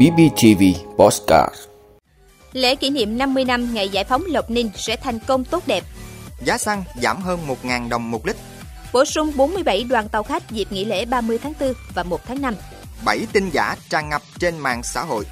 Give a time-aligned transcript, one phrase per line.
[0.00, 0.62] BBTV
[0.98, 1.54] Postcard
[2.52, 5.84] Lễ kỷ niệm 50 năm ngày giải phóng Lộc Ninh sẽ thành công tốt đẹp.
[6.44, 8.36] Giá xăng giảm hơn 1.000 đồng một lít.
[8.92, 12.42] Bổ sung 47 đoàn tàu khách dịp nghỉ lễ 30 tháng 4 và 1 tháng
[12.42, 12.54] 5.
[13.04, 15.24] 7 tin giả tràn ngập trên mạng xã hội.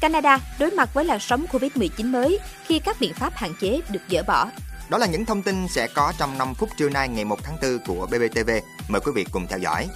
[0.00, 4.02] Canada đối mặt với làn sóng Covid-19 mới khi các biện pháp hạn chế được
[4.10, 4.48] dỡ bỏ.
[4.88, 7.56] Đó là những thông tin sẽ có trong 5 phút trưa nay ngày 1 tháng
[7.62, 8.50] 4 của BBTV.
[8.88, 9.88] Mời quý vị cùng theo dõi.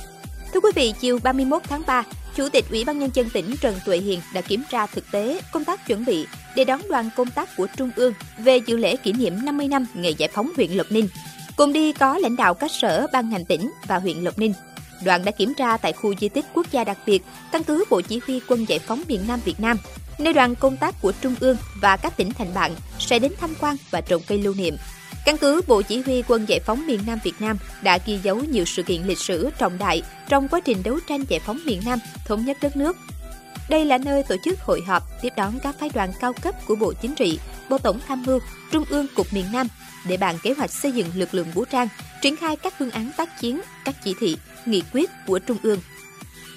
[0.52, 2.04] Thưa quý vị, chiều 31 tháng 3,
[2.34, 5.40] Chủ tịch Ủy ban Nhân dân tỉnh Trần Tuệ Hiền đã kiểm tra thực tế
[5.52, 6.26] công tác chuẩn bị
[6.56, 9.86] để đón đoàn công tác của Trung ương về dự lễ kỷ niệm 50 năm
[9.94, 11.08] ngày giải phóng huyện Lộc Ninh.
[11.56, 14.52] Cùng đi có lãnh đạo các sở ban ngành tỉnh và huyện Lộc Ninh.
[15.04, 18.00] Đoàn đã kiểm tra tại khu di tích quốc gia đặc biệt, căn cứ Bộ
[18.00, 19.76] Chỉ huy Quân giải phóng miền Nam Việt Nam,
[20.18, 23.54] nơi đoàn công tác của Trung ương và các tỉnh thành bạn sẽ đến tham
[23.60, 24.76] quan và trồng cây lưu niệm.
[25.28, 28.36] Căn cứ Bộ Chỉ huy Quân giải phóng miền Nam Việt Nam đã ghi dấu
[28.36, 31.82] nhiều sự kiện lịch sử trọng đại trong quá trình đấu tranh giải phóng miền
[31.84, 32.96] Nam, thống nhất đất nước.
[33.68, 36.76] Đây là nơi tổ chức hội họp tiếp đón các phái đoàn cao cấp của
[36.76, 37.38] Bộ Chính trị,
[37.70, 38.38] Bộ Tổng tham mưu,
[38.72, 39.66] Trung ương Cục miền Nam
[40.08, 41.88] để bàn kế hoạch xây dựng lực lượng vũ trang,
[42.22, 45.78] triển khai các phương án tác chiến, các chỉ thị, nghị quyết của Trung ương.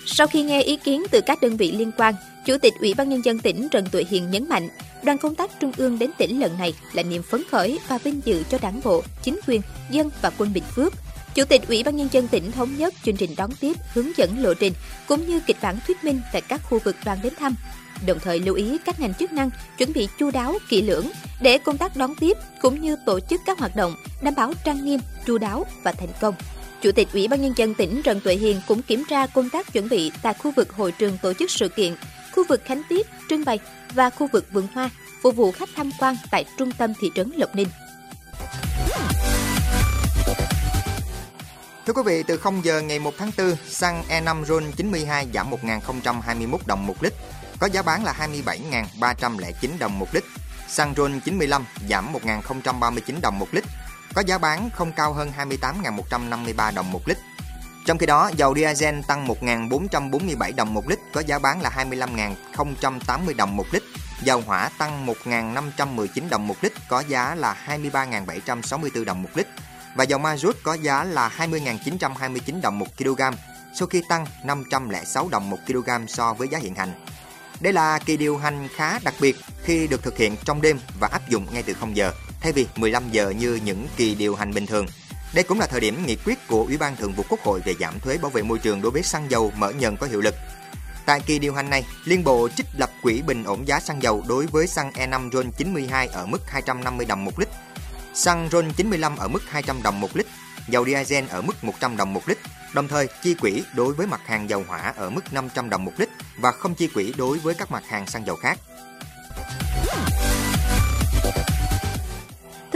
[0.05, 2.13] Sau khi nghe ý kiến từ các đơn vị liên quan,
[2.45, 4.69] Chủ tịch Ủy ban Nhân dân tỉnh Trần Tuệ Hiền nhấn mạnh,
[5.03, 8.22] đoàn công tác Trung ương đến tỉnh lần này là niềm phấn khởi và vinh
[8.25, 10.94] dự cho đảng bộ, chính quyền, dân và quân Bình Phước.
[11.35, 14.44] Chủ tịch Ủy ban Nhân dân tỉnh thống nhất chương trình đón tiếp, hướng dẫn
[14.44, 14.73] lộ trình
[15.07, 17.55] cũng như kịch bản thuyết minh tại các khu vực đoàn đến thăm.
[18.05, 21.09] Đồng thời lưu ý các ngành chức năng chuẩn bị chu đáo, kỹ lưỡng
[21.41, 24.85] để công tác đón tiếp cũng như tổ chức các hoạt động đảm bảo trang
[24.85, 26.35] nghiêm, chu đáo và thành công.
[26.82, 29.74] Chủ tịch Ủy ban Nhân dân tỉnh Trần Tuệ Hiền cũng kiểm tra công tác
[29.74, 31.96] chuẩn bị tại khu vực hội trường tổ chức sự kiện,
[32.32, 33.60] khu vực khánh tiết, trưng bày
[33.94, 34.90] và khu vực vườn hoa,
[35.22, 37.68] phục vụ khách tham quan tại trung tâm thị trấn Lộc Ninh.
[41.86, 45.52] Thưa quý vị, từ 0 giờ ngày 1 tháng 4, xăng E5 RON 92 giảm
[45.52, 47.14] 1.021 đồng một lít,
[47.59, 48.16] có giá bán là
[49.00, 50.24] 27.309 đồng một lít.
[50.68, 53.64] Xăng RON 95 giảm 1.039 đồng một lít,
[54.13, 57.17] có giá bán không cao hơn 28.153 đồng một lít.
[57.85, 63.35] Trong khi đó, dầu diesel tăng 1.447 đồng một lít, có giá bán là 25.080
[63.35, 63.83] đồng một lít.
[64.23, 69.47] Dầu hỏa tăng 1.519 đồng một lít, có giá là 23.764 đồng một lít.
[69.95, 73.22] Và dầu ma rút có giá là 20.929 đồng một kg,
[73.73, 76.93] sau khi tăng 506 đồng một kg so với giá hiện hành.
[77.59, 81.07] Đây là kỳ điều hành khá đặc biệt khi được thực hiện trong đêm và
[81.07, 82.11] áp dụng ngay từ 0 giờ,
[82.41, 84.85] thay vì 15 giờ như những kỳ điều hành bình thường.
[85.34, 87.74] Đây cũng là thời điểm nghị quyết của Ủy ban Thường vụ Quốc hội về
[87.79, 90.35] giảm thuế bảo vệ môi trường đối với xăng dầu mở nhận có hiệu lực.
[91.06, 94.24] Tại kỳ điều hành này, Liên Bộ trích lập quỹ bình ổn giá xăng dầu
[94.28, 97.50] đối với xăng E5 RON 92 ở mức 250 đồng một lít,
[98.13, 100.25] xăng RON 95 ở mức 200 đồng một lít,
[100.68, 102.38] dầu diesel ở mức 100 đồng một lít,
[102.73, 105.94] đồng thời chi quỹ đối với mặt hàng dầu hỏa ở mức 500 đồng một
[105.97, 108.59] lít và không chi quỹ đối với các mặt hàng xăng dầu khác.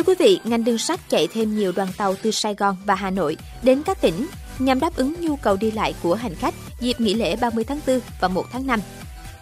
[0.06, 2.96] Thưa quý vị, ngành đường sắt chạy thêm nhiều đoàn tàu từ Sài Gòn và
[2.96, 4.28] Hà Nội đến các tỉnh
[4.60, 7.80] nhằm đáp ứng nhu cầu đi lại của hành khách dịp nghỉ lễ 30 tháng
[7.88, 8.80] 4 và 1 tháng 5.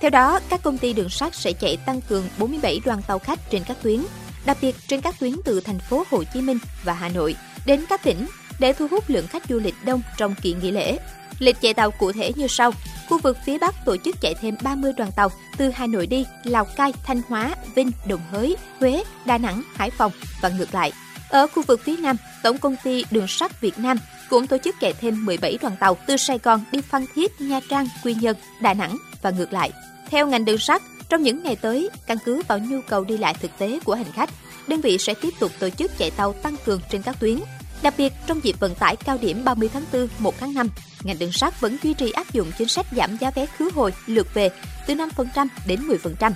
[0.01, 3.39] Theo đó, các công ty đường sắt sẽ chạy tăng cường 47 đoàn tàu khách
[3.49, 3.99] trên các tuyến,
[4.45, 7.35] đặc biệt trên các tuyến từ thành phố Hồ Chí Minh và Hà Nội
[7.65, 8.25] đến các tỉnh
[8.59, 10.97] để thu hút lượng khách du lịch đông trong kỳ nghỉ lễ.
[11.39, 12.71] Lịch chạy tàu cụ thể như sau.
[13.09, 16.25] Khu vực phía Bắc tổ chức chạy thêm 30 đoàn tàu từ Hà Nội đi,
[16.43, 20.11] Lào Cai, Thanh Hóa, Vinh, Đồng Hới, Huế, Đà Nẵng, Hải Phòng
[20.41, 20.91] và ngược lại.
[21.29, 23.97] Ở khu vực phía Nam, Tổng công ty Đường sắt Việt Nam
[24.29, 27.59] cũng tổ chức chạy thêm 17 đoàn tàu từ Sài Gòn đi Phan Thiết, Nha
[27.69, 29.71] Trang, Quy Nhơn, Đà Nẵng và ngược lại.
[30.09, 33.35] Theo ngành đường sắt, trong những ngày tới, căn cứ vào nhu cầu đi lại
[33.41, 34.29] thực tế của hành khách,
[34.67, 37.39] đơn vị sẽ tiếp tục tổ chức chạy tàu tăng cường trên các tuyến.
[37.83, 40.69] Đặc biệt, trong dịp vận tải cao điểm 30 tháng 4, 1 tháng 5,
[41.03, 43.93] ngành đường sắt vẫn duy trì áp dụng chính sách giảm giá vé khứ hồi
[44.05, 44.49] lượt về
[44.87, 46.31] từ 5% đến 10%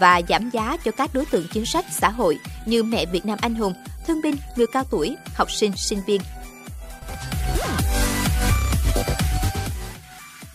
[0.00, 3.38] và giảm giá cho các đối tượng chính sách xã hội như mẹ Việt Nam
[3.40, 3.74] anh hùng,
[4.06, 6.20] thương binh, người cao tuổi, học sinh, sinh viên.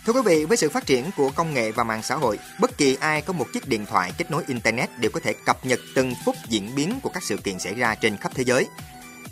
[0.06, 2.78] Thưa quý vị, với sự phát triển của công nghệ và mạng xã hội, bất
[2.78, 5.80] kỳ ai có một chiếc điện thoại kết nối Internet đều có thể cập nhật
[5.94, 8.66] từng phút diễn biến của các sự kiện xảy ra trên khắp thế giới.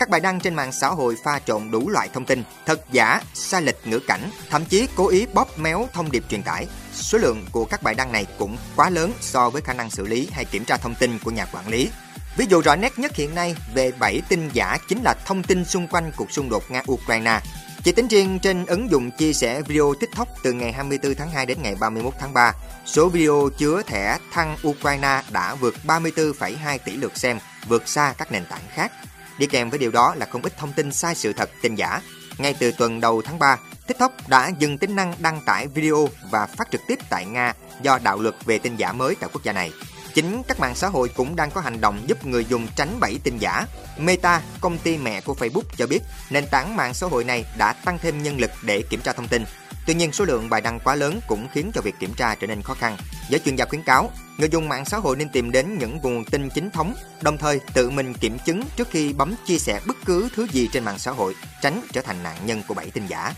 [0.01, 3.21] Các bài đăng trên mạng xã hội pha trộn đủ loại thông tin, thật giả,
[3.35, 6.67] sai lệch ngữ cảnh, thậm chí cố ý bóp méo thông điệp truyền tải.
[6.95, 10.07] Số lượng của các bài đăng này cũng quá lớn so với khả năng xử
[10.07, 11.91] lý hay kiểm tra thông tin của nhà quản lý.
[12.37, 15.65] Ví dụ rõ nét nhất hiện nay về 7 tin giả chính là thông tin
[15.65, 17.41] xung quanh cuộc xung đột Nga-Ukraine.
[17.85, 21.47] Chỉ tính riêng trên ứng dụng chia sẻ video TikTok từ ngày 24 tháng 2
[21.47, 22.53] đến ngày 31 tháng 3,
[22.87, 27.39] số video chứa thẻ thăng Ukraine đã vượt 34,2 tỷ lượt xem,
[27.69, 28.93] vượt xa các nền tảng khác.
[29.41, 32.01] Đi kèm với điều đó là không ít thông tin sai sự thật, tin giả.
[32.39, 36.47] Ngay từ tuần đầu tháng 3, TikTok đã dừng tính năng đăng tải video và
[36.47, 39.53] phát trực tiếp tại Nga do đạo luật về tin giả mới tại quốc gia
[39.53, 39.73] này.
[40.15, 43.19] Chính các mạng xã hội cũng đang có hành động giúp người dùng tránh bẫy
[43.25, 43.67] tin giả.
[43.99, 46.01] Meta, công ty mẹ của Facebook cho biết,
[46.31, 49.29] nền tảng mạng xã hội này đã tăng thêm nhân lực để kiểm tra thông
[49.29, 49.45] tin.
[49.87, 52.47] Tuy nhiên, số lượng bài đăng quá lớn cũng khiến cho việc kiểm tra trở
[52.47, 52.97] nên khó khăn.
[53.29, 56.25] Giới chuyên gia khuyến cáo, người dùng mạng xã hội nên tìm đến những nguồn
[56.25, 59.97] tin chính thống, đồng thời tự mình kiểm chứng trước khi bấm chia sẻ bất
[60.05, 63.07] cứ thứ gì trên mạng xã hội, tránh trở thành nạn nhân của bẫy tin
[63.07, 63.35] giả.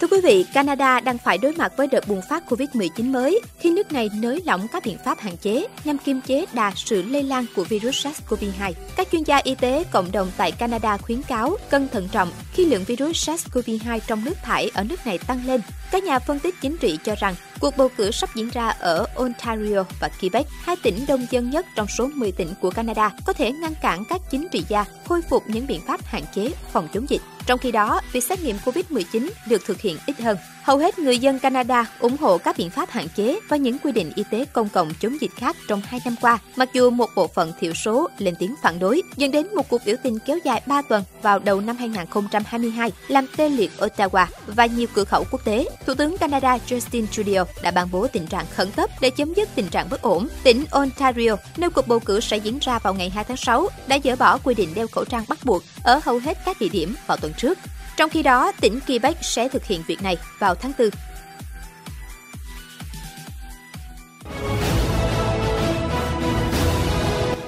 [0.00, 3.70] Thưa quý vị, Canada đang phải đối mặt với đợt bùng phát COVID-19 mới khi
[3.70, 7.22] nước này nới lỏng các biện pháp hạn chế nhằm kiềm chế đà sự lây
[7.22, 8.72] lan của virus SARS-CoV-2.
[8.96, 12.64] Các chuyên gia y tế cộng đồng tại Canada khuyến cáo cần thận trọng khi
[12.64, 15.60] lượng virus SARS-CoV-2 trong nước thải ở nước này tăng lên.
[15.90, 19.06] Các nhà phân tích chính trị cho rằng cuộc bầu cử sắp diễn ra ở
[19.14, 23.32] Ontario và Quebec, hai tỉnh đông dân nhất trong số 10 tỉnh của Canada, có
[23.32, 26.88] thể ngăn cản các chính trị gia khôi phục những biện pháp hạn chế phòng
[26.94, 27.22] chống dịch.
[27.46, 30.36] Trong khi đó, việc xét nghiệm COVID-19 được thực hiện ít hơn.
[30.66, 33.92] Hầu hết người dân Canada ủng hộ các biện pháp hạn chế và những quy
[33.92, 37.10] định y tế công cộng chống dịch khác trong hai năm qua, mặc dù một
[37.14, 40.38] bộ phận thiểu số lên tiếng phản đối, dẫn đến một cuộc biểu tình kéo
[40.44, 45.24] dài 3 tuần vào đầu năm 2022 làm tê liệt Ottawa và nhiều cửa khẩu
[45.30, 45.64] quốc tế.
[45.86, 49.48] Thủ tướng Canada Justin Trudeau đã ban bố tình trạng khẩn cấp để chấm dứt
[49.54, 50.28] tình trạng bất ổn.
[50.42, 53.98] Tỉnh Ontario, nơi cuộc bầu cử sẽ diễn ra vào ngày 2 tháng 6, đã
[54.04, 56.94] dỡ bỏ quy định đeo khẩu trang bắt buộc ở hầu hết các địa điểm
[57.06, 57.58] vào tuần trước.
[57.96, 60.88] Trong khi đó, tỉnh Quebec sẽ thực hiện việc này vào tháng 4.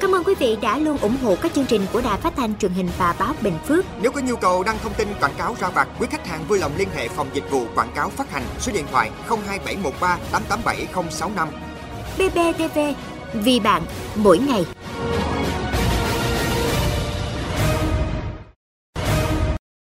[0.01, 2.59] Cảm ơn quý vị đã luôn ủng hộ các chương trình của Đài Phát thanh
[2.59, 3.85] truyền hình và báo Bình Phước.
[4.03, 6.59] Nếu có nhu cầu đăng thông tin quảng cáo ra vặt, quý khách hàng vui
[6.59, 11.49] lòng liên hệ phòng dịch vụ quảng cáo phát hành số điện thoại 02713 887065.
[12.19, 12.79] BBTV,
[13.33, 13.83] vì bạn,
[14.15, 14.65] mỗi ngày.